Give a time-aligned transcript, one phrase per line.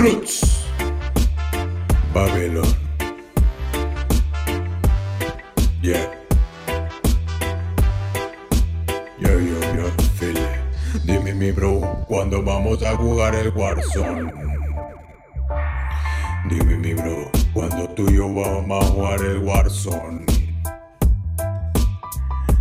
[0.00, 0.64] Roots.
[2.14, 2.64] Babylon.
[5.82, 6.08] Yeah.
[9.18, 9.86] Yo, yo, yo,
[10.22, 10.38] it.
[11.04, 14.32] Dime mi bro, ¿cuándo vamos a jugar el Warzone?
[16.48, 20.24] Dime mi bro, ¿cuándo tú y yo vamos a jugar el Warzone?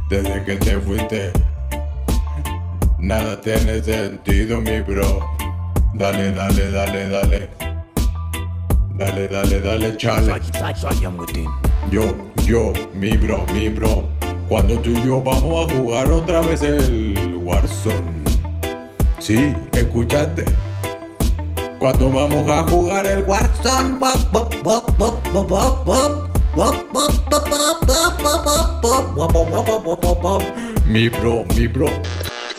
[0.10, 1.32] Desde que te fuiste,
[2.98, 5.39] nada tiene sentido mi bro.
[6.00, 7.50] Dale, dale, dale, dale.
[8.96, 10.40] Dale, dale, dale, chale.
[11.92, 14.08] Yo, yo, mi bro, mi bro.
[14.48, 18.24] Cuando tú y yo vamos a jugar otra vez el Warzone.
[19.20, 20.46] Sí, escuchaste.
[21.80, 24.00] Cuando vamos a jugar el Warzone.
[30.86, 31.90] Mi bro, mi bro.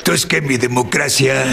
[0.01, 1.45] Entonces que mi democracia,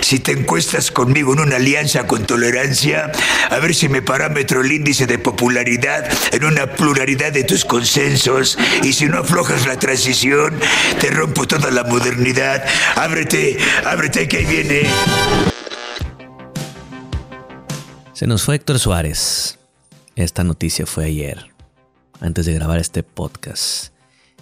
[0.00, 3.12] si te encuestas conmigo en una alianza con tolerancia,
[3.48, 8.58] a ver si me parámetro el índice de popularidad en una pluralidad de tus consensos,
[8.82, 10.58] y si no aflojas la transición,
[11.00, 12.64] te rompo toda la modernidad.
[12.96, 14.82] Ábrete, ábrete que ahí viene.
[18.14, 19.60] Se nos fue Héctor Suárez.
[20.16, 21.52] Esta noticia fue ayer,
[22.20, 23.92] antes de grabar este podcast.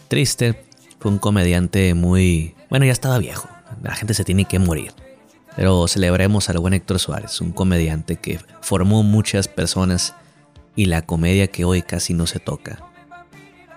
[0.08, 0.64] Triste,
[0.98, 2.54] fue un comediante muy...
[2.70, 3.48] Bueno, ya estaba viejo.
[3.82, 4.92] La gente se tiene que morir.
[5.56, 10.14] Pero celebremos al buen Héctor Suárez, un comediante que formó muchas personas
[10.76, 12.78] y la comedia que hoy casi no se toca.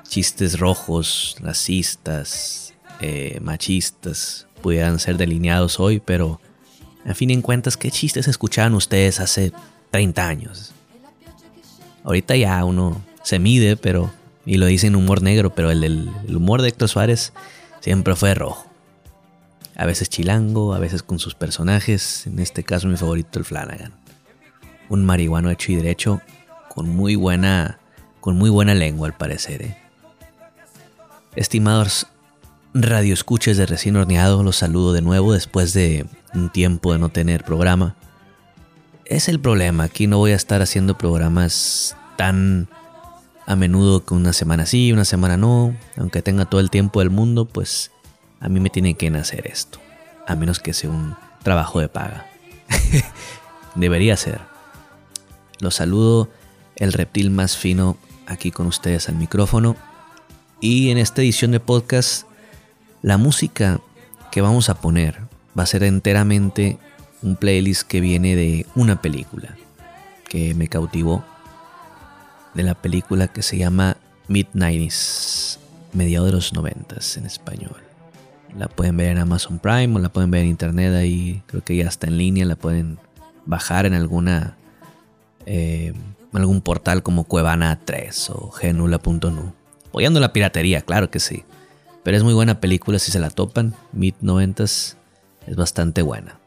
[0.08, 6.40] Chistes rojos, racistas, eh, machistas, pudieran ser delineados hoy, pero
[7.04, 9.52] a fin de cuentas, ¿qué chistes escuchaban ustedes hace
[9.90, 10.72] 30 años?
[12.04, 14.12] Ahorita ya uno se mide, pero
[14.46, 17.34] y lo dicen humor negro, pero el, el humor de Héctor Suárez
[17.82, 18.73] siempre fue rojo.
[19.76, 23.94] A veces chilango, a veces con sus personajes, en este caso mi favorito el Flanagan.
[24.90, 26.22] Un marihuano hecho y derecho
[26.70, 27.80] con muy buena
[28.20, 29.62] con muy buena lengua al parecer.
[29.64, 29.78] ¿eh?
[31.36, 32.08] Estimados
[32.74, 37.44] radioescuches de recién horneado, los saludo de nuevo después de un tiempo de no tener
[37.44, 37.96] programa.
[39.04, 42.70] Es el problema, aquí no voy a estar haciendo programas tan
[43.46, 47.10] a menudo que una semana sí, una semana no, aunque tenga todo el tiempo del
[47.10, 47.92] mundo, pues
[48.44, 49.80] a mí me tiene que nacer esto,
[50.28, 52.28] a menos que sea un trabajo de paga.
[53.76, 54.42] Debería ser.
[55.60, 56.30] Los saludo,
[56.76, 59.78] el reptil más fino aquí con ustedes al micrófono.
[60.60, 62.28] Y en esta edición de podcast,
[63.02, 63.80] la música
[64.30, 65.22] que vamos a poner
[65.58, 66.78] va a ser enteramente
[67.22, 69.56] un playlist que viene de una película
[70.28, 71.24] que me cautivó
[72.54, 73.96] de la película que se llama
[74.28, 75.60] Mid-90s,
[75.94, 77.83] mediados de los 90 en español.
[78.58, 81.76] La pueden ver en Amazon Prime o la pueden ver en internet ahí, creo que
[81.76, 83.00] ya está en línea, la pueden
[83.46, 84.58] bajar en alguna
[85.46, 85.94] eh,
[86.34, 89.54] algún portal como Cuevana 3 o genula.nu.
[89.88, 91.44] Apoyando la piratería, claro que sí.
[92.04, 93.74] Pero es muy buena película si se la topan.
[93.92, 94.96] Mid 90s
[95.48, 96.40] es bastante buena.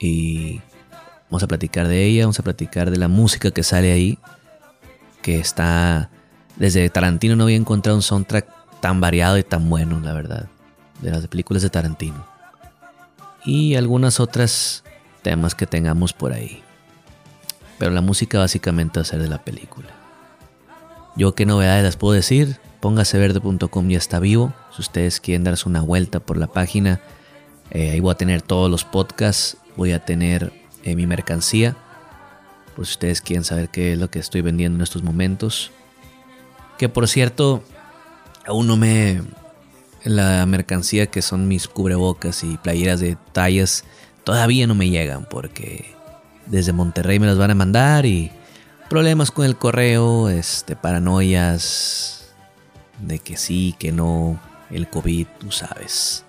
[0.00, 0.60] Y
[1.30, 4.18] vamos a platicar de ella, vamos a platicar de la música que sale ahí
[5.24, 6.10] que está...
[6.56, 8.46] Desde Tarantino no había encontrado un soundtrack
[8.80, 10.46] tan variado y tan bueno, la verdad,
[11.04, 12.24] de las películas de Tarantino.
[13.44, 14.84] Y algunas otras
[15.22, 16.62] temas que tengamos por ahí.
[17.78, 19.88] Pero la música básicamente va a ser de la película.
[21.16, 22.58] Yo qué novedades las puedo decir.
[22.80, 24.52] Póngaseverde.com ya está vivo.
[24.74, 27.00] Si ustedes quieren darse una vuelta por la página,
[27.70, 29.56] eh, ahí voy a tener todos los podcasts.
[29.76, 31.76] Voy a tener eh, mi mercancía
[32.74, 35.70] pues si ustedes quieren saber qué es lo que estoy vendiendo en estos momentos.
[36.78, 37.62] Que por cierto,
[38.46, 39.22] aún no me...
[40.04, 43.84] La mercancía que son mis cubrebocas y playeras de tallas
[44.22, 45.94] todavía no me llegan porque
[46.46, 48.30] desde Monterrey me las van a mandar y
[48.88, 52.34] problemas con el correo, este, paranoias
[52.98, 54.38] de que sí, que no,
[54.70, 56.24] el COVID, tú sabes.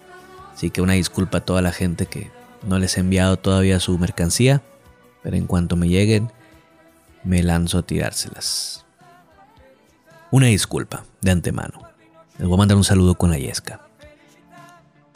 [0.54, 2.32] Así que una disculpa a toda la gente que
[2.66, 4.62] no les he enviado todavía su mercancía,
[5.22, 6.32] pero en cuanto me lleguen,
[7.24, 8.86] me lanzo a tirárselas.
[10.32, 11.95] Una disculpa de antemano.
[12.38, 13.82] Les voy a mandar un saludo con la yesca.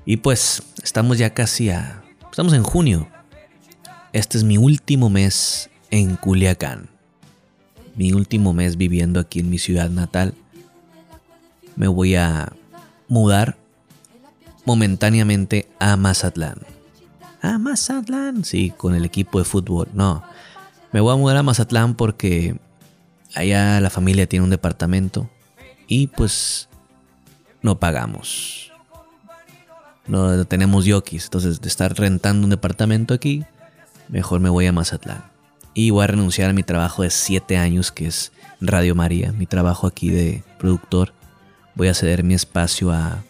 [0.05, 2.03] Y pues estamos ya casi a...
[2.29, 3.07] Estamos en junio.
[4.13, 6.89] Este es mi último mes en Culiacán.
[7.95, 10.33] Mi último mes viviendo aquí en mi ciudad natal.
[11.75, 12.53] Me voy a
[13.07, 13.57] mudar
[14.65, 16.59] momentáneamente a Mazatlán.
[17.41, 19.89] A Mazatlán, sí, con el equipo de fútbol.
[19.93, 20.23] No,
[20.91, 22.57] me voy a mudar a Mazatlán porque
[23.35, 25.29] allá la familia tiene un departamento
[25.87, 26.68] y pues
[27.61, 28.71] no pagamos.
[30.07, 33.45] No tenemos yokis, entonces de estar rentando un departamento aquí,
[34.07, 35.23] mejor me voy a Mazatlán.
[35.73, 39.45] Y voy a renunciar a mi trabajo de 7 años, que es Radio María, mi
[39.45, 41.13] trabajo aquí de productor.
[41.75, 43.23] Voy a ceder mi espacio a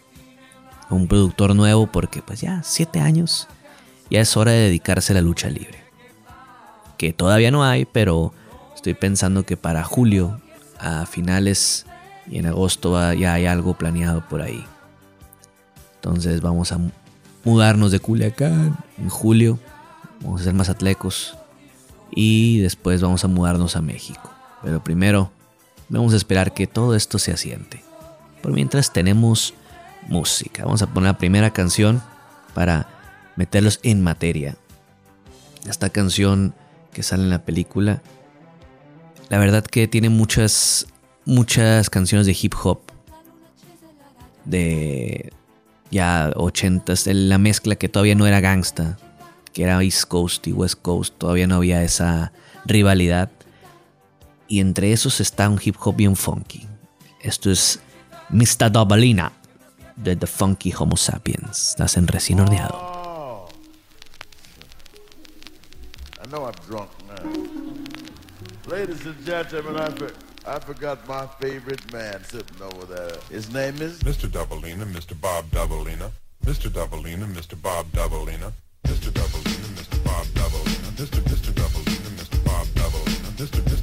[0.88, 3.46] un productor nuevo porque pues ya 7 años,
[4.10, 5.84] ya es hora de dedicarse a la lucha libre.
[6.96, 8.32] Que todavía no hay, pero
[8.74, 10.40] estoy pensando que para julio,
[10.78, 11.86] a finales
[12.30, 14.64] y en agosto ya hay algo planeado por ahí.
[15.96, 16.78] Entonces vamos a
[17.44, 19.58] mudarnos de Culiacán en julio.
[20.22, 21.36] Vamos a ser más atlecos.
[22.12, 24.30] Y después vamos a mudarnos a México.
[24.62, 25.32] Pero primero
[25.88, 27.82] vamos a esperar que todo esto se asiente.
[28.42, 29.52] Por mientras tenemos
[30.08, 30.64] música.
[30.64, 32.00] Vamos a poner la primera canción
[32.54, 32.88] para
[33.34, 34.56] meterlos en materia.
[35.68, 36.54] Esta canción
[36.92, 38.02] que sale en la película.
[39.28, 40.86] La verdad que tiene muchas
[41.24, 42.80] muchas canciones de hip hop
[44.44, 45.32] de
[45.90, 48.96] ya 80s, la mezcla que todavía no era gangsta,
[49.52, 52.32] que era East Coast y West Coast, todavía no había esa
[52.64, 53.30] rivalidad.
[54.48, 56.66] Y entre esos está un hip hop bien funky.
[57.20, 57.80] Esto es
[58.30, 58.70] Mr.
[58.72, 59.32] Dobalina
[59.96, 61.70] de The Funky Homo Sapiens.
[61.70, 62.76] Estás en recién horneado.
[62.80, 63.48] Oh.
[66.22, 67.16] I know I'm drunk now.
[68.70, 70.10] Ladies and gentlemen,
[70.50, 73.16] I forgot my favorite man sitting over there.
[73.30, 74.28] His name is Mr.
[74.28, 75.14] Doubleina, Mr.
[75.20, 76.10] Bob Doubleina.
[76.44, 76.68] Mr.
[76.68, 77.54] Doubleina, Mr.
[77.62, 78.50] Bob Doubleina.
[78.82, 79.12] Mr.
[79.12, 80.02] Doubleina, Mr.
[80.02, 80.90] Bob Doubleina.
[80.98, 81.20] Mr.
[81.22, 81.52] Mr.
[81.52, 82.44] Doubleina, Mr.
[82.44, 83.30] Bob Doubleina.
[83.38, 83.60] Mr.
[83.62, 83.79] Mr.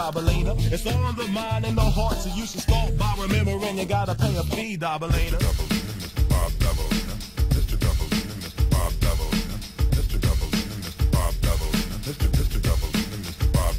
[0.00, 0.56] Dabalina.
[0.72, 3.84] It's all in the mind and the heart, so you should start by remembering you
[3.84, 5.36] gotta pay a fee, Dabalina.
[5.36, 5.40] Mr.
[5.44, 5.66] Double,
[6.00, 6.26] Mr.
[6.30, 7.14] Bob Dabalina.
[7.52, 7.76] Mr.
[7.84, 8.64] Dabalina, Mr.
[8.72, 9.56] Bob Dabalina.
[9.92, 10.16] Mr.
[10.24, 11.04] Dabalina, Mr.
[11.12, 11.36] Bob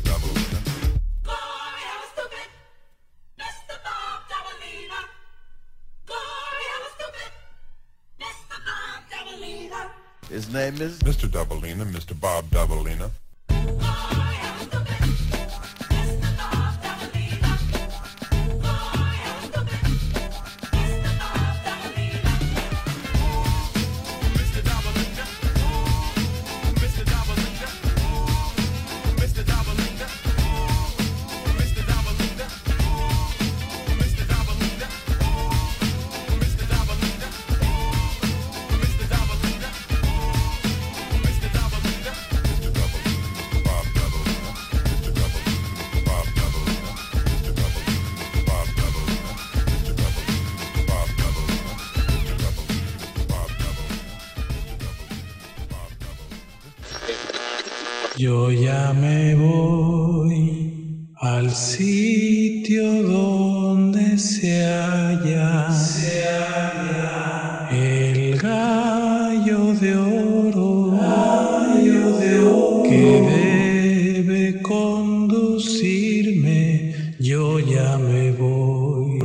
[0.06, 0.60] Dabalina.
[2.14, 2.26] Mr.
[3.42, 3.76] Mr.
[4.30, 5.00] Dabalina,
[8.22, 8.58] Mr.
[8.68, 9.82] Bob Dabalina.
[10.30, 11.28] His name is Mr.
[11.28, 12.14] Doubleina, Mr.
[12.20, 13.10] Bob Doubleina.
[77.20, 79.20] Yo ya me voy,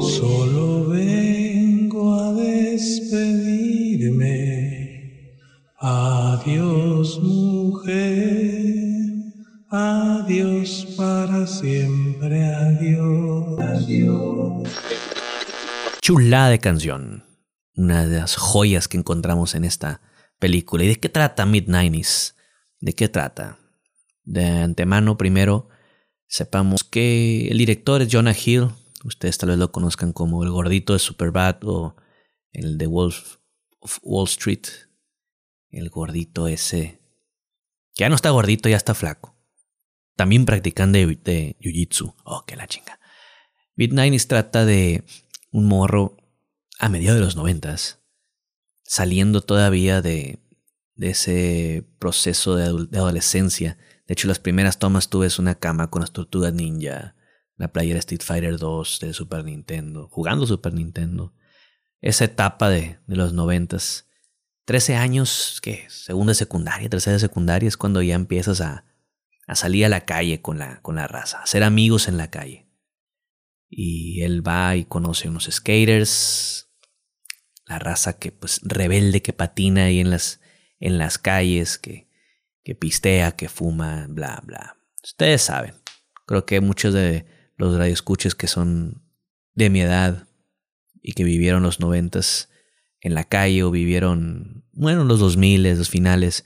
[0.00, 3.12] solo vengo a despedirme.
[5.78, 8.74] Adiós mujer,
[9.70, 14.68] adiós para siempre, adiós, adiós.
[16.00, 17.24] Chulada de canción.
[17.76, 20.00] Una de las joyas que encontramos en esta
[20.38, 20.84] película.
[20.84, 22.34] ¿Y de qué trata Mid-90s?
[22.80, 23.61] ¿De qué trata?
[24.24, 25.68] De antemano, primero,
[26.26, 28.68] sepamos que el director es Jonah Hill.
[29.04, 31.96] Ustedes tal vez lo conozcan como el gordito de Superbad o
[32.52, 33.36] el de Wolf
[33.80, 34.66] of Wall Street.
[35.70, 37.00] El gordito ese.
[37.94, 39.36] Que ya no está gordito, ya está flaco.
[40.16, 42.14] También practicando de, Jiu-Jitsu.
[42.24, 43.00] Oh, que la chinga.
[43.76, 45.04] Mid-90s trata de
[45.50, 46.16] un morro
[46.78, 48.00] a mediados de los noventas,
[48.82, 50.38] saliendo todavía de,
[50.94, 52.64] de ese proceso de
[52.98, 53.78] adolescencia.
[54.12, 57.16] De hecho, las primeras tomas tú ves una cama con las tortugas ninja,
[57.56, 61.32] la playera Street Fighter 2 de Super Nintendo, jugando Super Nintendo.
[62.02, 64.10] Esa etapa de, los noventas.
[64.66, 65.86] 13 años, ¿qué?
[65.88, 68.84] Segunda de secundaria, tercera de secundaria es cuando ya empiezas a,
[69.46, 72.28] a salir a la calle con la, con la raza, a hacer amigos en la
[72.28, 72.68] calle.
[73.70, 76.68] Y él va y conoce unos skaters,
[77.64, 80.42] la raza que pues rebelde que patina ahí en las,
[80.80, 82.11] en las calles, que,
[82.64, 84.76] que pistea, que fuma, bla, bla.
[85.02, 85.74] Ustedes saben.
[86.26, 87.26] Creo que muchos de
[87.56, 89.02] los radioescuches que son
[89.54, 90.28] de mi edad
[91.02, 92.50] y que vivieron los noventas
[93.00, 96.44] en la calle o vivieron, bueno, los dos miles, los finales,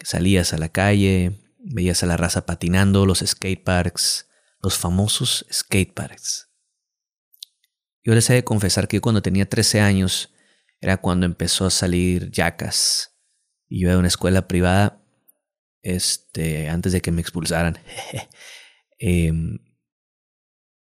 [0.00, 4.28] salías a la calle, veías a la raza patinando, los skateparks,
[4.60, 6.48] los famosos skateparks.
[8.04, 10.34] Yo les he de confesar que yo cuando tenía 13 años
[10.80, 13.16] era cuando empezó a salir Jackass.
[13.68, 15.01] Y yo era de una escuela privada,
[15.82, 17.78] este, antes de que me expulsaran.
[19.04, 19.58] Em,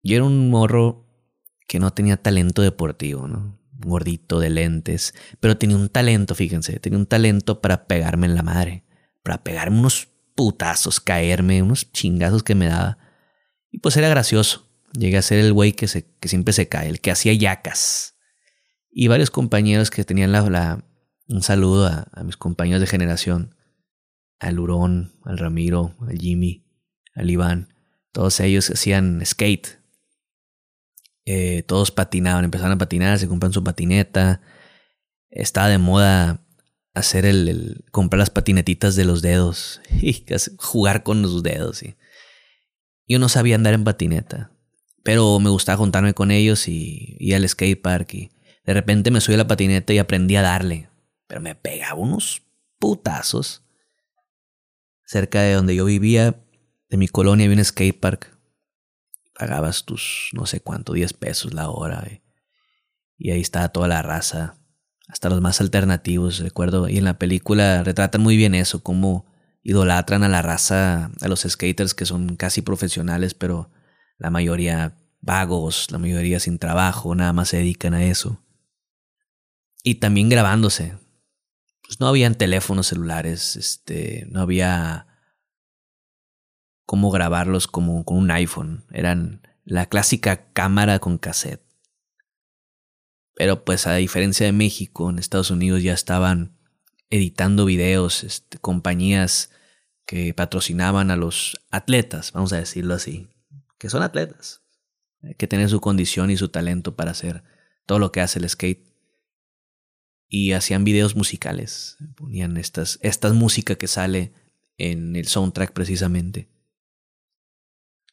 [0.04, 1.08] yo era un morro
[1.68, 3.58] que no tenía talento deportivo, ¿no?
[3.80, 8.44] Gordito de lentes, pero tenía un talento, fíjense, tenía un talento para pegarme en la
[8.44, 8.84] madre,
[9.24, 12.98] para pegarme unos putazos, caerme, unos chingazos que me daba.
[13.72, 14.68] Y pues era gracioso.
[14.94, 18.16] Llegué a ser el güey que, se, que siempre se cae, el que hacía yacas.
[18.92, 20.84] Y varios compañeros que tenían la, la-
[21.30, 23.56] un saludo a mis compañeros de generación,
[24.42, 26.66] al Hurón, al Ramiro, al Jimmy,
[27.14, 27.74] al Iván.
[28.12, 29.80] Todos ellos hacían skate.
[31.26, 34.42] Eh, todos patinaban, empezaron a patinar, se compran su patineta.
[35.30, 36.44] Estaba de moda
[36.96, 40.26] hacer el, comprar las patinetitas de los dedos y
[40.58, 41.84] jugar con los dedos.
[41.84, 41.96] y
[43.08, 44.52] Yo no sabía andar en patineta,
[45.04, 48.32] pero me gustaba juntarme con ellos y ir al skatepark y
[48.66, 50.90] de repente me subí a la patineta y aprendí a darle,
[51.28, 52.42] pero me pegaba unos
[52.80, 53.64] putazos.
[55.12, 56.42] Cerca de donde yo vivía,
[56.90, 58.40] de mi colonia, había un skatepark.
[59.38, 62.08] Pagabas tus, no sé cuánto, 10 pesos la hora.
[63.18, 64.56] Y ahí estaba toda la raza,
[65.10, 66.88] hasta los más alternativos, recuerdo.
[66.88, 69.26] Y en la película retratan muy bien eso, cómo
[69.64, 73.70] idolatran a la raza, a los skaters que son casi profesionales, pero
[74.18, 78.42] la mayoría vagos, la mayoría sin trabajo, nada más se dedican a eso.
[79.84, 80.94] Y también grabándose.
[81.92, 85.08] Pues no habían teléfonos celulares, este, no había
[86.86, 88.86] cómo grabarlos como con un iPhone.
[88.94, 91.66] Eran la clásica cámara con cassette.
[93.36, 96.58] Pero pues a diferencia de México, en Estados Unidos ya estaban
[97.10, 99.52] editando videos, este, compañías
[100.06, 103.28] que patrocinaban a los atletas, vamos a decirlo así,
[103.78, 104.62] que son atletas,
[105.24, 107.44] Hay que tener su condición y su talento para hacer
[107.86, 108.91] todo lo que hace el skate.
[110.34, 114.32] Y hacían videos musicales, ponían estas, esta música que sale
[114.78, 116.50] en el soundtrack precisamente.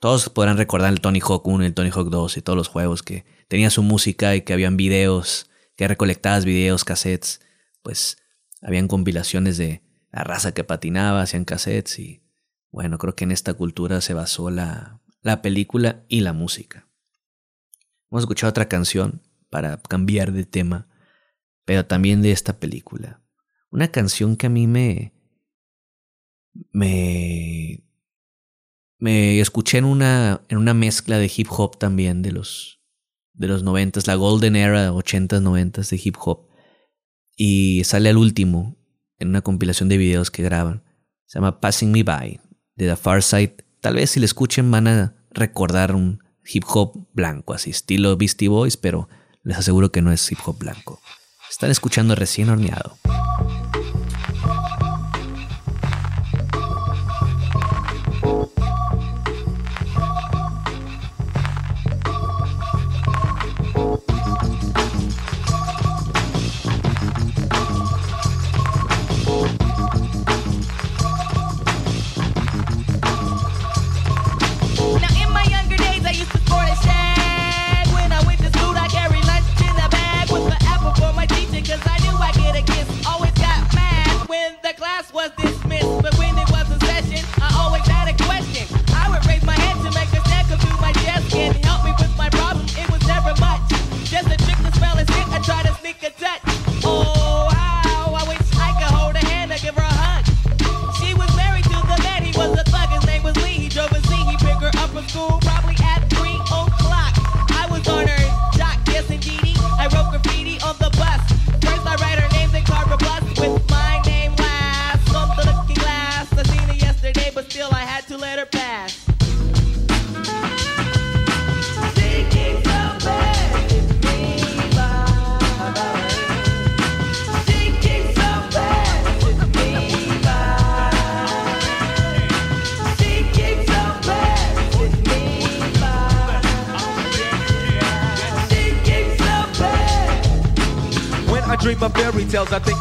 [0.00, 2.66] Todos podrán recordar el Tony Hawk 1 y el Tony Hawk 2 y todos los
[2.66, 7.40] juegos que tenía su música y que habían videos, que recolectabas videos, cassettes,
[7.82, 8.18] pues
[8.62, 12.24] habían compilaciones de la raza que patinaba, hacían cassettes y
[12.72, 16.88] bueno, creo que en esta cultura se basó la, la película y la música.
[18.10, 20.87] Vamos a escuchar otra canción para cambiar de tema,
[21.68, 23.20] pero también de esta película.
[23.70, 25.12] Una canción que a mí me...
[26.72, 27.84] me...
[28.98, 32.80] me escuché en una, en una mezcla de hip hop también de los
[33.34, 36.48] de los noventas, la golden era, ochentas, noventas de hip hop.
[37.36, 38.78] Y sale al último,
[39.18, 40.82] en una compilación de videos que graban.
[41.26, 42.40] Se llama Passing Me By
[42.76, 43.56] de The Far Side.
[43.82, 48.48] Tal vez si le escuchen van a recordar un hip hop blanco, así estilo Beastie
[48.48, 49.10] Boys, pero
[49.42, 50.98] les aseguro que no es hip hop blanco.
[51.50, 52.98] Están escuchando recién horneado.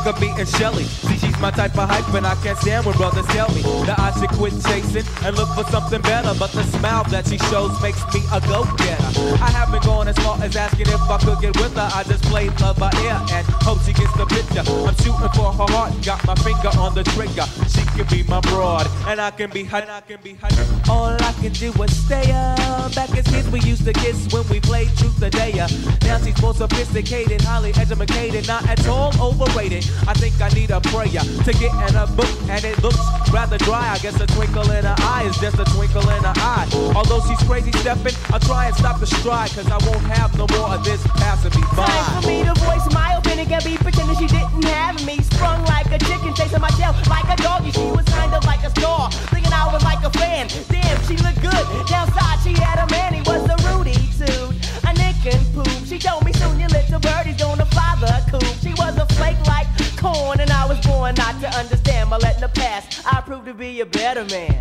[0.07, 0.85] Of me and Shelly.
[0.85, 3.99] See, she's my type of hype, and I can't stand when brothers tell me that
[3.99, 6.33] I should quit chasing and look for something better.
[6.39, 9.11] But the smile that she shows makes me a go-getter.
[9.43, 11.89] I haven't gone as far as asking if I could get with her.
[11.93, 14.63] I play love by ear and hope she gets the picture.
[14.67, 17.47] I'm shooting for her heart, got my finger on the trigger.
[17.67, 19.89] She can be my broad, and I can be hot.
[19.89, 20.53] I can be hot.
[20.89, 22.93] All I can do is stay up.
[22.95, 25.67] Back as kids, we used to kiss when we played truth or dare.
[26.03, 29.83] Now she's more sophisticated, highly educated, not at all overrated.
[30.07, 32.99] I think I need a prayer to get in a book, and it looks
[33.31, 33.89] rather dry.
[33.95, 36.67] I guess a twinkle in her eye is just a twinkle in her eye.
[36.95, 40.47] Although she's crazy stepping, I'll try and stop the stride, cause I won't have no
[40.57, 42.16] more of this passing me by.
[42.17, 43.47] For me to voice my opinion.
[43.47, 45.21] Can be pretending she didn't have me.
[45.21, 47.69] Sprung like a chicken, chasing my tail like a doggy.
[47.71, 50.47] She was kind of like a star, thinking I was like a fan.
[50.67, 51.65] Damn, she looked good.
[51.85, 54.49] Downside, she had a man, he was a Rudy too.
[54.89, 55.69] A nick and poop.
[55.85, 58.43] She told me soon your little birdie's gonna fly the coop.
[58.63, 62.09] She was a flake like corn, and I was born not to understand.
[62.09, 64.57] By letting her pass, I proved to be a better man.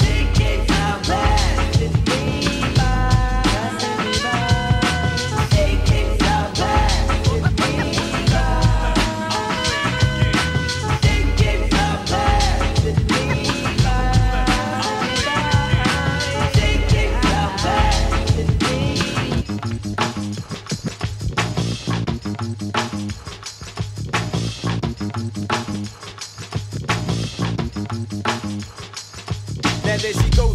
[0.00, 2.59] Thinking so bad, it's me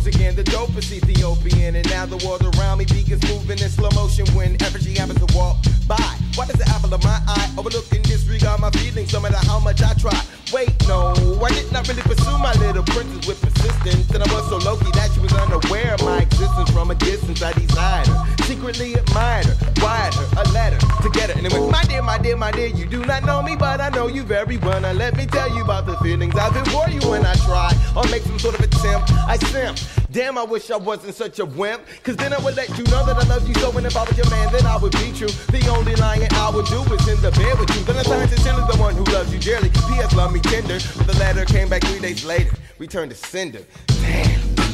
[0.08, 1.76] again, the dopest Ethiopian.
[1.76, 5.38] And now the world around me begins moving in slow motion whenever she happens to
[5.38, 6.18] walk by.
[6.36, 9.60] Why does the apple of my eye overlook and disregard my feelings no matter how
[9.60, 10.20] much I try?
[10.54, 14.10] Wait, no, I did not really pursue my little princess with persistence.
[14.12, 17.42] And I was so low that she was unaware of my existence from a distance.
[17.42, 21.38] I desired her, secretly admired her, wired her a letter to get her.
[21.38, 23.82] And it went, my dear, my dear, my dear, you do not know me, but
[23.82, 24.80] I know you very well.
[24.80, 27.74] Now let me tell you about the feelings I've been for you when I try
[27.96, 29.12] or make some sort of attempt.
[29.28, 29.78] I simp.
[30.12, 31.82] Damn, I wish I wasn't such a wimp.
[32.04, 33.76] Cause then I would let you know that I love you so.
[33.78, 35.28] And if I was your man, then I would be true.
[35.28, 37.84] The only lying I would do is in the bed with you.
[37.84, 39.70] Then I'm trying sincerely the one who loves you dearly.
[39.70, 40.16] P.S.
[40.16, 40.80] Love me tender.
[40.98, 42.56] But the letter came back three days later.
[42.78, 43.64] Returned to sender.
[43.88, 44.65] Damn.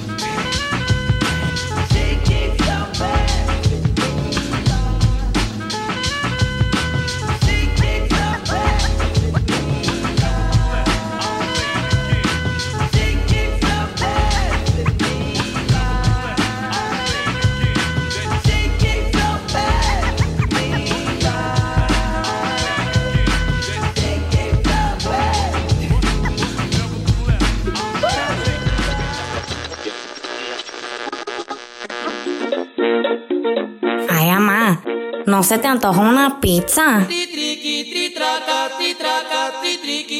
[35.42, 37.08] ¿No se te antoja una pizza?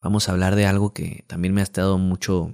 [0.00, 2.52] Vamos a hablar de algo que también me ha estado mucho.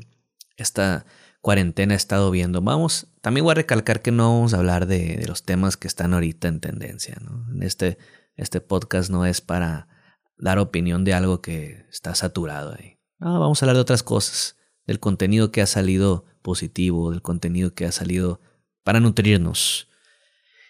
[0.57, 1.07] Esta
[1.41, 2.61] cuarentena he estado viendo.
[2.63, 5.87] Vamos, también voy a recalcar que no vamos a hablar de, de los temas que
[5.87, 7.17] están ahorita en tendencia.
[7.21, 7.47] ¿no?
[7.53, 7.99] En este,
[8.37, 9.89] este podcast no es para
[10.39, 12.99] dar opinión de algo que está saturado ahí.
[13.19, 14.57] No, vamos a hablar de otras cosas.
[14.87, 18.41] Del contenido que ha salido positivo, del contenido que ha salido
[18.85, 19.89] para nutrirnos.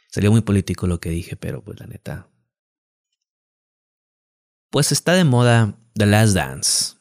[0.08, 2.28] Salió muy político lo que dije, pero pues la neta.
[4.70, 6.96] Pues está de moda The Last Dance.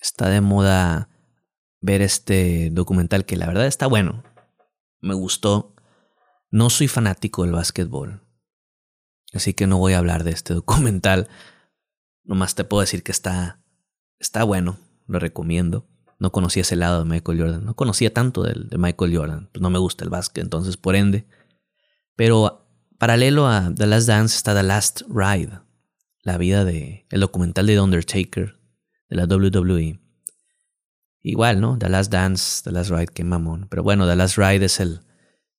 [0.00, 1.08] Está de moda
[1.80, 4.22] ver este documental que la verdad está bueno.
[5.00, 5.74] Me gustó.
[6.50, 8.22] No soy fanático del básquetbol.
[9.32, 11.28] Así que no voy a hablar de este documental.
[12.28, 13.60] Nomás te puedo decir que está,
[14.20, 14.76] está bueno.
[15.06, 15.88] Lo recomiendo.
[16.18, 17.64] No conocía ese lado de Michael Jordan.
[17.64, 19.48] No conocía tanto del, de Michael Jordan.
[19.50, 21.26] Pues no me gusta el básquet, entonces por ende.
[22.16, 25.60] Pero paralelo a The Last Dance está The Last Ride.
[26.22, 27.06] La vida de.
[27.08, 28.60] El documental de The Undertaker.
[29.08, 29.98] De la WWE.
[31.22, 31.78] Igual, ¿no?
[31.78, 33.68] The Last Dance, The Last Ride, qué mamón.
[33.70, 35.00] Pero bueno, The Last Ride es el,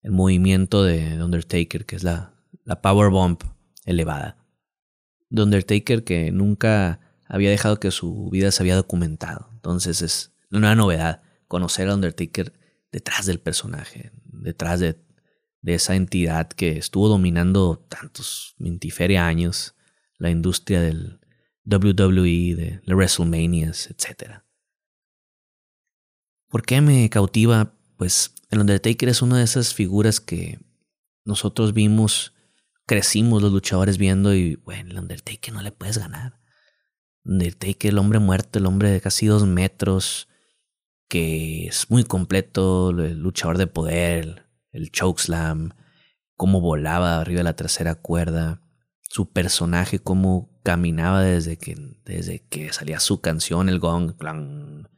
[0.03, 3.43] el movimiento de The Undertaker, que es la, la power bump
[3.85, 4.38] elevada.
[5.33, 9.49] The Undertaker que nunca había dejado que su vida se había documentado.
[9.53, 12.53] Entonces es una novedad conocer a Undertaker
[12.91, 14.99] detrás del personaje, detrás de,
[15.61, 19.75] de esa entidad que estuvo dominando tantos 20 años
[20.17, 21.19] la industria del
[21.65, 24.41] WWE, de las WrestleManias, etc.
[26.49, 27.73] ¿Por qué me cautiva?
[27.97, 30.59] Pues el Undertaker es una de esas figuras que
[31.25, 32.33] nosotros vimos,
[32.89, 36.39] crecimos los luchadores viendo y, bueno, el Undertaker no le puedes ganar.
[37.23, 40.27] Undertaker, el hombre muerto, el hombre de casi dos metros,
[41.07, 45.73] que es muy completo, el luchador de poder, el chokeslam,
[46.35, 48.63] cómo volaba arriba de la tercera cuerda,
[49.01, 51.75] su personaje, cómo caminaba desde que,
[52.05, 54.89] desde que salía su canción, el gong, plan.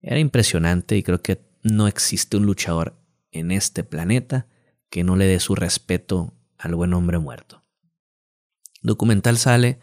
[0.00, 4.46] Era impresionante y creo que no existe un luchador en este planeta
[4.90, 7.64] que no le dé su respeto al buen hombre muerto.
[8.82, 9.80] documental sale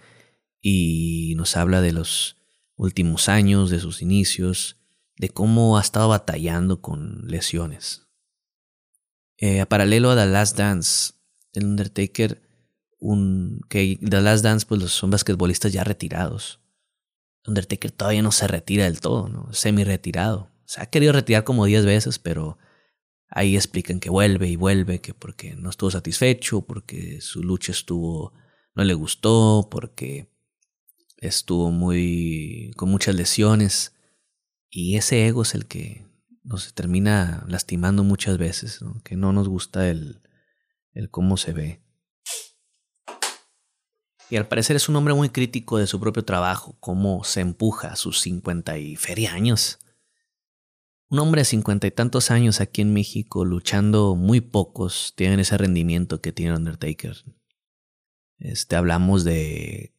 [0.61, 2.37] y nos habla de los
[2.75, 4.77] últimos años, de sus inicios,
[5.17, 8.07] de cómo ha estado batallando con lesiones.
[9.37, 11.13] Eh, a paralelo a The Last Dance,
[11.53, 12.41] el Undertaker,
[12.99, 16.61] un, que The Last Dance pues son basquetbolistas ya retirados.
[17.45, 19.51] Undertaker todavía no se retira del todo, ¿no?
[19.51, 20.49] Semi retirado.
[20.65, 22.57] Se ha querido retirar como 10 veces, pero
[23.35, 28.31] ahí explican que vuelve y vuelve, que porque no estuvo satisfecho, porque su lucha estuvo,
[28.75, 30.29] no le gustó, porque
[31.17, 33.95] estuvo muy, con muchas lesiones.
[34.69, 36.05] Y ese ego es el que
[36.43, 40.21] nos termina lastimando muchas veces, que no nos gusta el,
[40.93, 41.81] el cómo se ve.
[44.29, 47.89] Y al parecer es un hombre muy crítico de su propio trabajo, cómo se empuja
[47.89, 49.79] a sus cincuenta y feria años.
[51.13, 55.55] Un hombre de cincuenta y tantos años aquí en México, luchando muy pocos, tienen ese
[55.59, 57.23] rendimiento que tiene Undertaker.
[58.39, 59.93] Este, hablamos de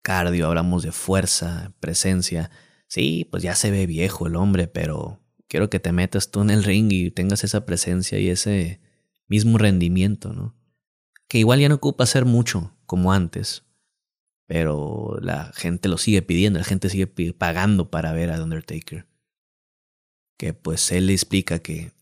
[0.00, 2.50] cardio, hablamos de fuerza, presencia.
[2.86, 6.48] Sí, pues ya se ve viejo el hombre, pero quiero que te metas tú en
[6.48, 8.80] el ring y tengas esa presencia y ese
[9.28, 10.56] mismo rendimiento, ¿no?
[11.28, 13.66] Que igual ya no ocupa hacer mucho como antes,
[14.46, 19.06] Pero la gente lo sigue pidiendo, la gente sigue pagando para ver a Undertaker.
[20.36, 21.92] Que pues él le explica que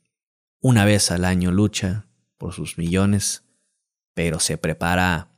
[0.60, 2.06] una vez al año lucha
[2.38, 3.44] por sus millones,
[4.14, 5.28] pero se prepara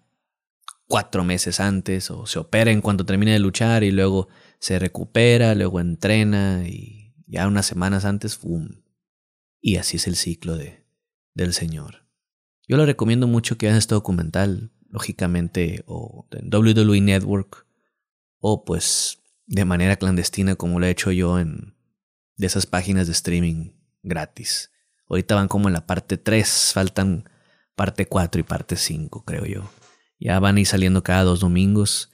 [0.87, 4.29] cuatro meses antes o se opera en cuanto termine de luchar y luego
[4.59, 8.69] se recupera, luego entrena y ya unas semanas antes, ¡fum!
[9.61, 10.85] Y así es el ciclo de,
[11.35, 12.07] del señor.
[12.67, 17.67] Yo le recomiendo mucho que vean este documental, lógicamente, o en WWE Network,
[18.39, 21.75] o pues de manera clandestina como lo he hecho yo en
[22.37, 23.71] de esas páginas de streaming
[24.03, 24.71] gratis.
[25.09, 27.29] Ahorita van como en la parte 3, faltan
[27.75, 29.71] parte 4 y parte 5, creo yo.
[30.19, 32.11] Ya van a ir saliendo cada dos domingos.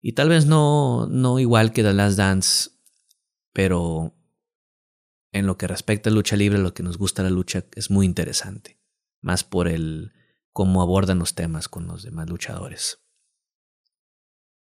[0.00, 2.70] Y tal vez no, no igual que The Last Dance,
[3.52, 4.14] pero
[5.32, 8.06] en lo que respecta a lucha libre, lo que nos gusta la lucha es muy
[8.06, 8.78] interesante.
[9.20, 10.12] Más por el
[10.52, 13.00] cómo abordan los temas con los demás luchadores.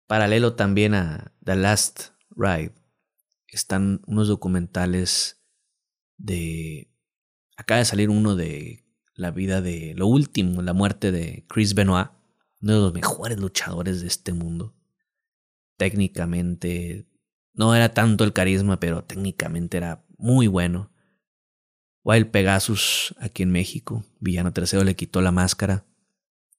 [0.08, 2.74] Paralelo también a The Last Ride,
[3.56, 5.42] están unos documentales
[6.18, 6.92] de...
[7.56, 12.10] Acaba de salir uno de la vida de lo último, la muerte de Chris Benoit,
[12.62, 14.76] uno de los mejores luchadores de este mundo.
[15.78, 17.08] Técnicamente,
[17.54, 20.92] no era tanto el carisma, pero técnicamente era muy bueno.
[22.04, 25.86] Wild Pegasus aquí en México, Villano Tercero le quitó la máscara.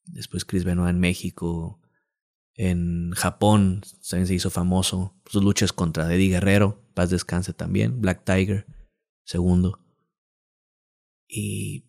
[0.05, 1.81] Después Chris Benoit en México.
[2.59, 8.25] En Japón también se hizo famoso sus luchas contra Eddie Guerrero, paz descanse también, Black
[8.25, 8.67] Tiger,
[9.23, 9.79] segundo.
[11.29, 11.85] Y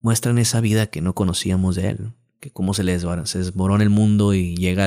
[0.00, 3.90] muestran esa vida que no conocíamos de él, que cómo se les se desmorona el
[3.90, 4.86] mundo y llega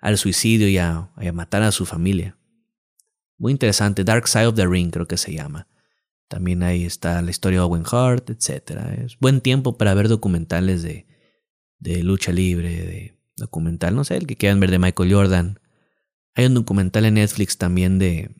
[0.00, 2.38] al, suicidio y a, a, matar a su familia.
[3.36, 5.68] Muy interesante, Dark Side of the Ring creo que se llama.
[6.26, 8.80] También ahí está la historia de Owen Hart, etc.
[9.04, 11.06] Es buen tiempo para ver documentales de,
[11.80, 15.60] de lucha libre, de documental, no sé, el que quieran ver de Michael Jordan.
[16.34, 18.30] Hay un documental en Netflix también de,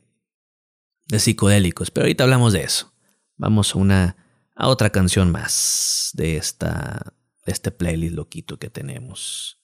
[1.07, 2.93] de psicodélicos, pero ahorita hablamos de eso.
[3.37, 4.17] Vamos a una
[4.55, 7.15] a otra canción más de esta
[7.47, 9.59] de este playlist loquito que tenemos.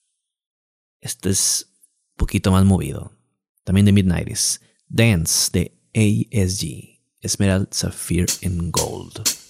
[1.01, 1.67] Este es
[2.13, 3.13] un poquito más movido.
[3.63, 4.61] También de Midnights.
[4.89, 6.95] Dance de ASG.
[7.21, 9.44] Emerald Sapphire and Gold.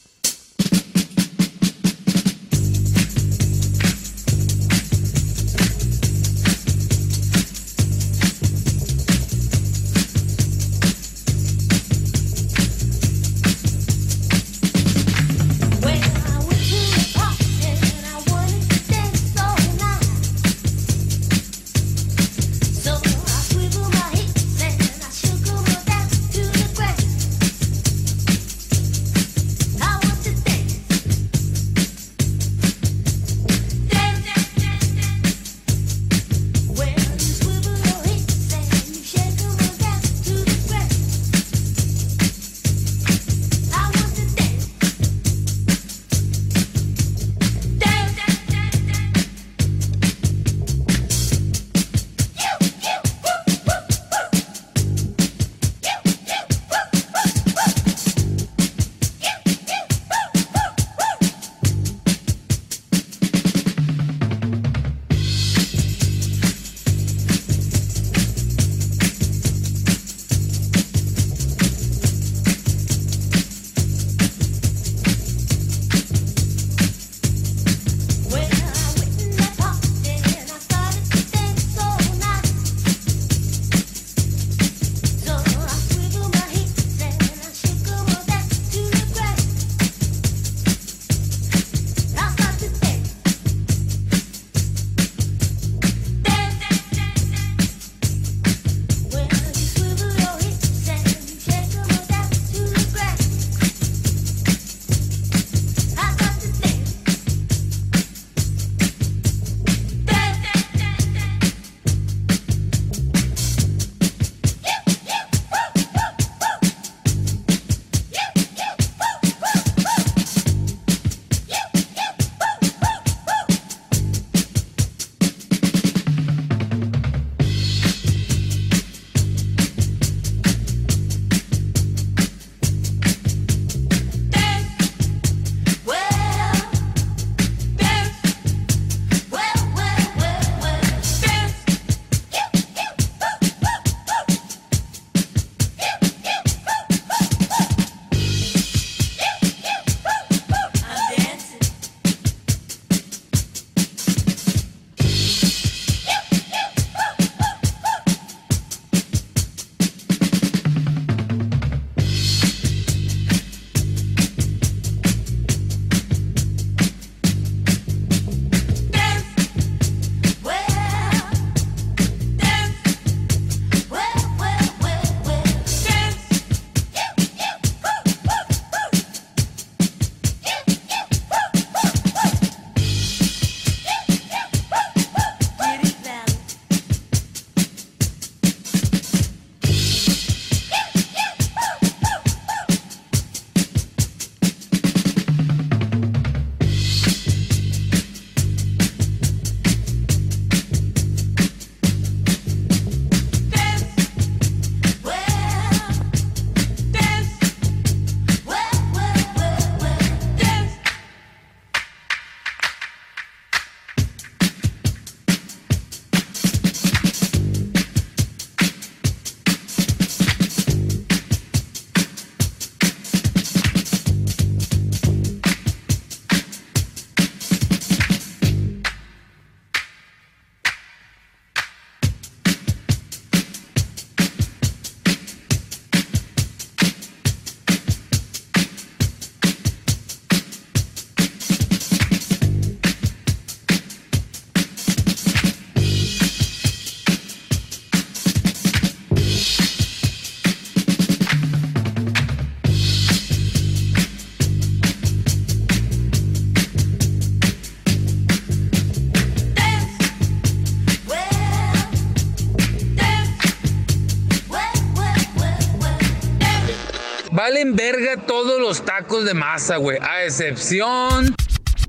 [268.27, 269.99] Todos los tacos de masa, güey.
[270.01, 271.35] A excepción,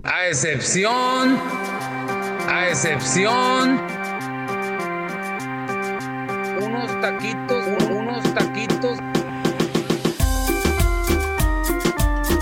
[0.03, 1.39] a excepción,
[2.49, 3.81] a excepción.
[6.61, 8.99] Unos taquitos, unos taquitos.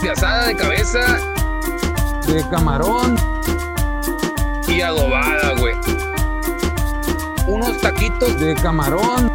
[0.02, 1.20] De asada de cabeza,
[2.28, 3.16] de camarón
[4.68, 5.76] y adobada, güey.
[7.48, 9.32] Unos taquitos de camarón,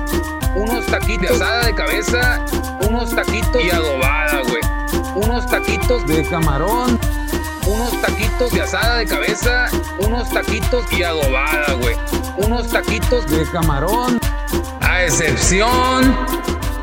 [0.56, 2.44] unos taquitos de asada de cabeza,
[2.88, 4.62] unos taquitos y adobada, güey.
[5.14, 6.98] Unos taquitos de camarón,
[7.66, 9.66] unos taquitos de asada de cabeza,
[10.06, 11.96] unos taquitos y adobada, güey.
[12.38, 14.20] Unos taquitos de camarón,
[14.80, 16.16] a excepción.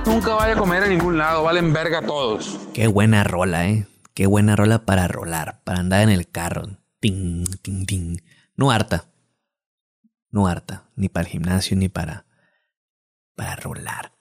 [0.06, 2.60] Nunca vaya a comer a ningún lado, valen verga todos.
[2.74, 3.88] Qué buena rola, eh.
[4.14, 6.78] Qué buena rola para rolar, para andar en el carro.
[7.00, 8.18] Ting, ting, ting.
[8.56, 9.06] No harta.
[10.32, 10.84] No harta.
[10.96, 12.26] Ni para el gimnasio, ni para.
[13.36, 14.14] Para rolar.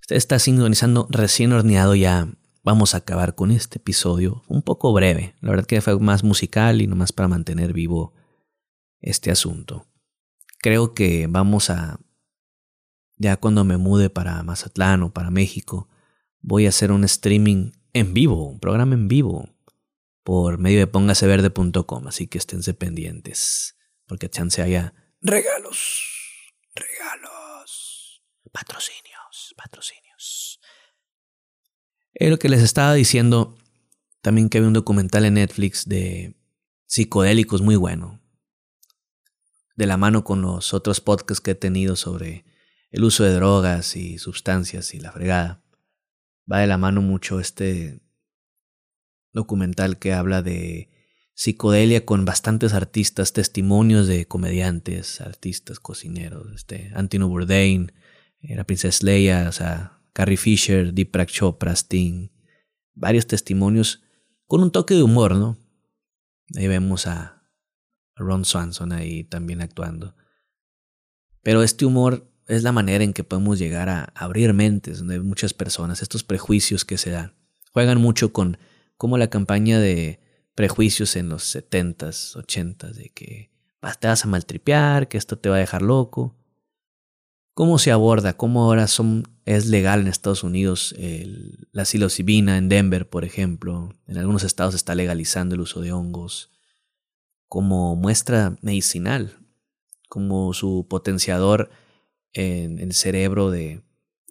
[0.00, 2.28] Usted está sintonizando recién horneado ya.
[2.62, 4.42] Vamos a acabar con este episodio.
[4.48, 5.34] Un poco breve.
[5.40, 8.14] La verdad que fue más musical y nomás para mantener vivo
[9.00, 9.86] este asunto.
[10.58, 12.00] Creo que vamos a.
[13.16, 15.88] Ya cuando me mude para Mazatlán o para México,
[16.40, 19.48] voy a hacer un streaming en vivo, un programa en vivo,
[20.24, 23.76] por medio de póngaseverde.com, así que esténse pendientes,
[24.06, 26.02] porque chance haya regalos,
[26.74, 27.30] regalos,
[28.54, 30.60] patrocinios, patrocinios.
[32.14, 33.58] Es lo que les estaba diciendo,
[34.22, 36.36] también que había un documental en Netflix de
[36.86, 38.22] psicodélicos muy bueno,
[39.74, 42.44] de la mano con los otros podcasts que he tenido sobre
[42.92, 45.64] el uso de drogas y sustancias y la fregada
[46.50, 48.00] va de la mano mucho este
[49.32, 50.90] documental que habla de
[51.34, 57.90] psicodelia con bastantes artistas, testimonios de comediantes, artistas, cocineros, este, Antino Bourdain,
[58.48, 62.30] la princesa Leia, o sea, Carrie Fisher, Deepak Chopra, Sting,
[62.94, 64.02] varios testimonios
[64.46, 65.58] con un toque de humor, ¿no?
[66.54, 67.42] Ahí vemos a
[68.16, 70.14] Ron Swanson ahí también actuando.
[71.42, 75.54] Pero este humor es la manera en que podemos llegar a abrir mentes de muchas
[75.54, 77.34] personas, estos prejuicios que se dan.
[77.72, 78.58] Juegan mucho con
[78.96, 80.20] como la campaña de
[80.54, 83.50] prejuicios en los 70s, 80s, de que
[84.00, 86.36] te vas a maltripear, que esto te va a dejar loco.
[87.54, 88.36] ¿Cómo se aborda?
[88.36, 90.94] ¿Cómo ahora son, es legal en Estados Unidos
[91.72, 93.94] la psilocibina en Denver, por ejemplo?
[94.06, 96.50] En algunos estados está legalizando el uso de hongos
[97.46, 99.38] como muestra medicinal,
[100.08, 101.70] como su potenciador
[102.32, 103.84] en el cerebro de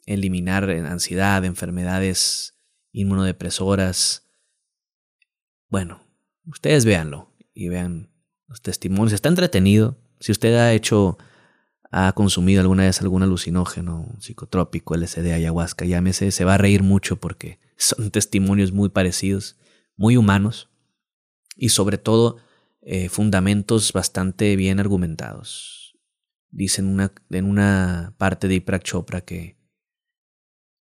[0.05, 2.55] eliminar ansiedad, enfermedades
[2.91, 4.27] inmunodepresoras.
[5.69, 6.03] Bueno,
[6.45, 8.11] ustedes véanlo y vean
[8.47, 9.13] los testimonios.
[9.13, 9.97] Está entretenido.
[10.19, 11.17] Si usted ha hecho,
[11.93, 17.17] ha consumido alguna vez algún alucinógeno, psicotrópico, LSD, ayahuasca, llámese, se va a reír mucho
[17.17, 19.57] porque son testimonios muy parecidos,
[19.95, 20.69] muy humanos
[21.55, 22.37] y sobre todo
[22.81, 25.83] eh, fundamentos bastante bien argumentados
[26.53, 29.57] dice en una, en una parte de Iprak Chopra que,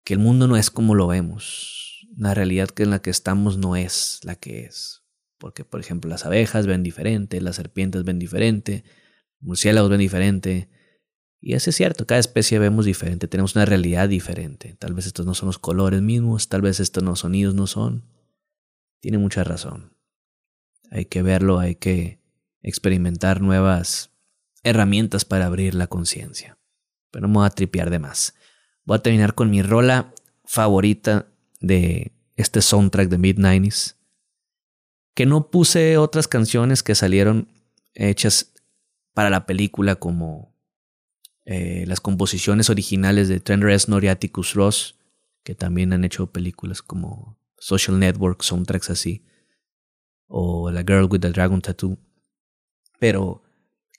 [0.05, 2.07] que el mundo no es como lo vemos.
[2.15, 5.03] La realidad en la que estamos no es la que es.
[5.39, 8.85] Porque, por ejemplo, las abejas ven diferente, las serpientes ven diferente,
[9.41, 10.69] murciélagos ven diferente.
[11.45, 14.77] Y eso es cierto, cada especie vemos diferente, tenemos una realidad diferente.
[14.79, 18.05] Tal vez estos no son los colores mismos, tal vez estos no sonidos no son.
[19.01, 19.93] Tiene mucha razón.
[20.93, 22.21] Hay que verlo, hay que
[22.63, 24.11] experimentar nuevas
[24.63, 26.59] herramientas para abrir la conciencia.
[27.11, 28.35] Pero no me voy a tripear de más.
[28.85, 30.15] Voy a terminar con mi rola
[30.45, 31.27] favorita
[31.61, 33.97] de este soundtrack de mid-90s.
[35.15, 37.49] Que no puse otras canciones que salieron
[37.95, 38.53] hechas
[39.13, 40.52] para la película como
[41.45, 44.99] eh, las composiciones originales de Trent Reznor y Atticus Ross,
[45.43, 49.25] que también han hecho películas como Social Network, soundtracks así,
[50.29, 51.99] o La Girl with the Dragon Tattoo.
[52.99, 53.43] Pero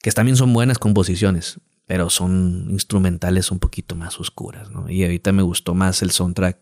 [0.01, 4.89] que también son buenas composiciones, pero son instrumentales un poquito más oscuras, ¿no?
[4.89, 6.59] Y ahorita me gustó más el soundtrack,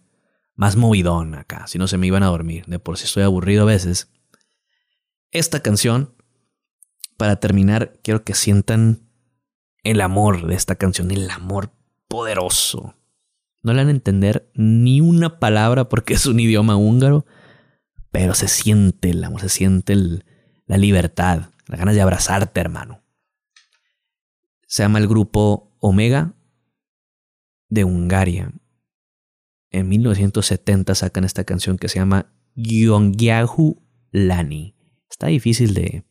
[0.55, 3.63] más movidón acá, si no se me iban a dormir, de por si estoy aburrido
[3.63, 4.09] a veces.
[5.29, 6.13] Esta canción,
[7.17, 9.10] para terminar, quiero que sientan
[9.83, 11.71] el amor de esta canción, el amor
[12.07, 12.95] poderoso.
[13.63, 17.25] No le van a entender ni una palabra porque es un idioma húngaro,
[18.11, 19.95] pero se siente el amor, se siente
[20.65, 23.01] la libertad, las ganas de abrazarte, hermano
[24.71, 26.33] se llama el grupo Omega
[27.67, 28.53] de Hungaria.
[29.69, 34.77] En 1970 sacan esta canción que se llama Yongyahu Lani.
[35.09, 36.05] Está difícil de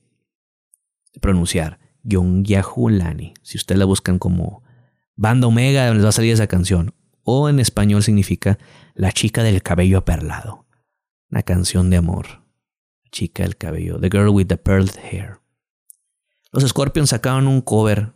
[1.23, 1.80] pronunciar.
[2.03, 3.35] Yongyahu Lani.
[3.43, 4.63] Si ustedes la buscan como
[5.17, 6.95] Banda Omega, les va a salir esa canción.
[7.23, 8.59] o en español significa
[8.95, 10.67] La chica del cabello perlado.
[11.31, 12.27] Una canción de amor.
[13.05, 15.39] La chica del cabello, The Girl with the Pearled Hair.
[16.53, 18.15] Los Scorpions sacaron un cover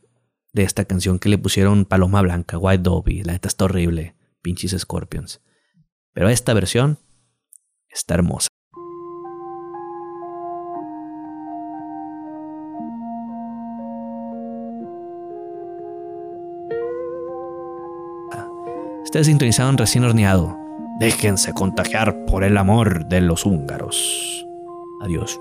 [0.52, 3.22] de esta canción que le pusieron Paloma Blanca, White Dovey.
[3.22, 5.40] La neta está horrible, pinches Scorpions.
[6.12, 6.98] Pero esta versión
[7.88, 8.48] está hermosa.
[19.14, 20.58] Ustedes sintonizaron recién horneado.
[20.98, 24.44] Déjense contagiar por el amor de los húngaros.
[25.02, 25.38] Adiós.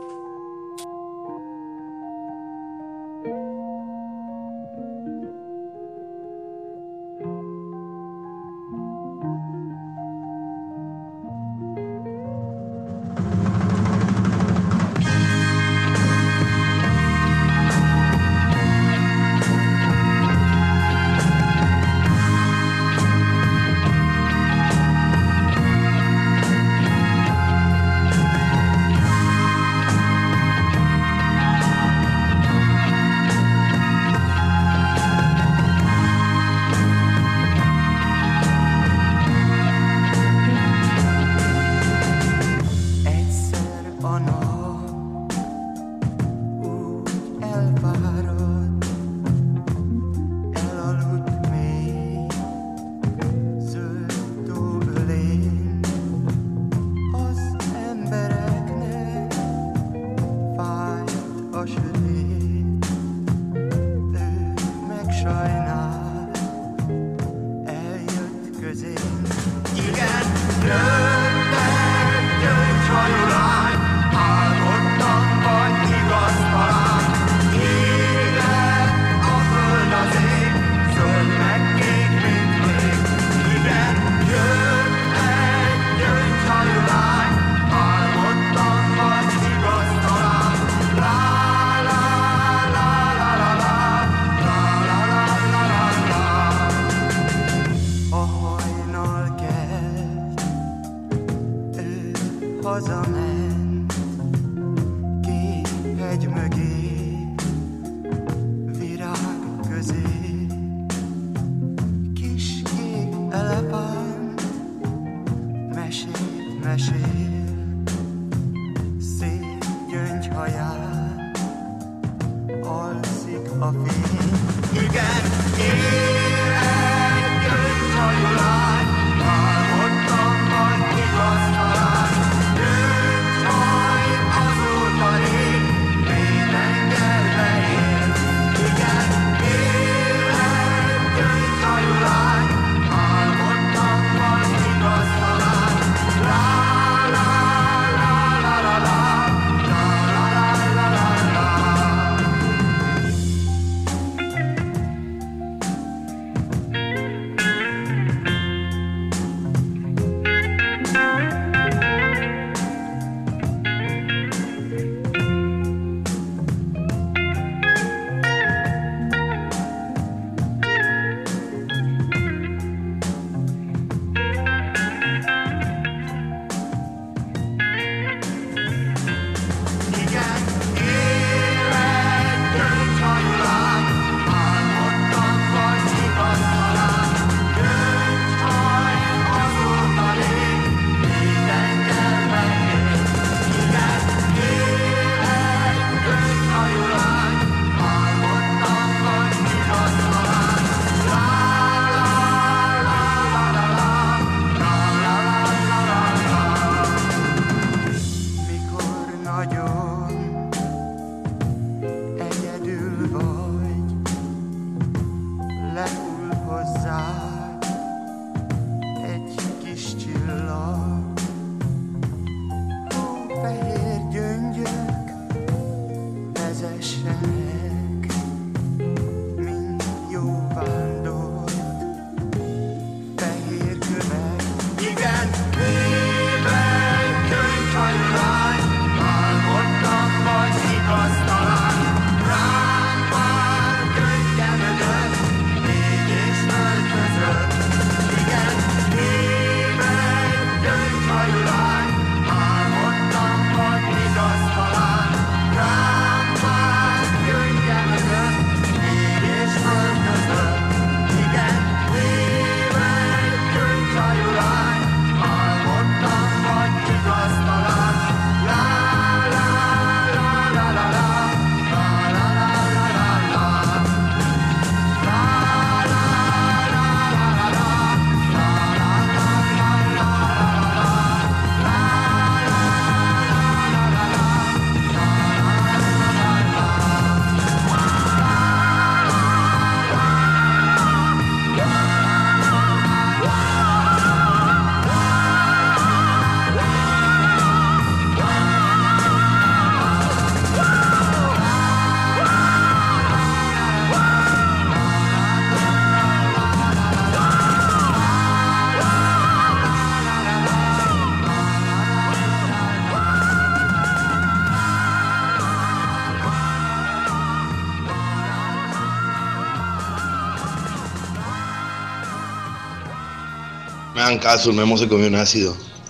[324.14, 325.55] Hagan caso, el Memo se un ácido.